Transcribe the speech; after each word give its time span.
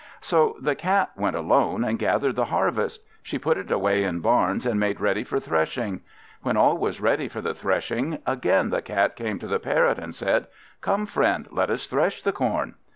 So 0.21 0.55
the 0.59 0.73
Cat 0.73 1.11
went 1.15 1.35
alone, 1.35 1.83
and 1.83 1.99
gathered 1.99 2.35
the 2.35 2.45
harvest. 2.45 3.03
She 3.21 3.37
put 3.37 3.59
it 3.59 3.69
away 3.69 4.03
in 4.03 4.19
barns, 4.19 4.65
and 4.65 4.79
made 4.79 4.99
ready 4.99 5.23
for 5.23 5.39
threshing. 5.39 6.01
When 6.41 6.57
all 6.57 6.75
was 6.79 6.99
ready 6.99 7.27
for 7.27 7.39
the 7.39 7.53
threshing, 7.53 8.17
again 8.25 8.71
the 8.71 8.81
Cat 8.81 9.15
came 9.15 9.37
to 9.37 9.47
the 9.47 9.59
Parrot, 9.59 9.99
and 9.99 10.15
said 10.15 10.47
"Come, 10.81 11.05
friend, 11.05 11.47
let 11.51 11.69
us 11.69 11.85
thresh 11.85 12.23
the 12.23 12.33
corn." 12.33 12.77